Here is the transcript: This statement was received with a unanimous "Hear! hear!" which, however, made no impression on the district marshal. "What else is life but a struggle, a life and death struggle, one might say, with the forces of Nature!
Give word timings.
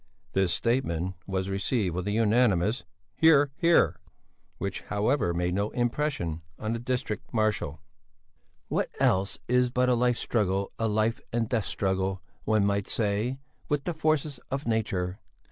This 0.33 0.51
statement 0.51 1.13
was 1.27 1.47
received 1.47 1.93
with 1.93 2.07
a 2.07 2.11
unanimous 2.11 2.85
"Hear! 3.17 3.51
hear!" 3.55 3.99
which, 4.57 4.81
however, 4.89 5.31
made 5.31 5.53
no 5.53 5.69
impression 5.77 6.41
on 6.57 6.73
the 6.73 6.79
district 6.79 7.31
marshal. 7.31 7.83
"What 8.67 8.89
else 8.99 9.37
is 9.47 9.67
life 9.67 9.73
but 9.75 9.89
a 9.89 10.13
struggle, 10.15 10.71
a 10.79 10.87
life 10.87 11.21
and 11.31 11.47
death 11.47 11.65
struggle, 11.65 12.23
one 12.45 12.65
might 12.65 12.87
say, 12.87 13.37
with 13.69 13.83
the 13.83 13.93
forces 13.93 14.39
of 14.49 14.65
Nature! 14.65 15.19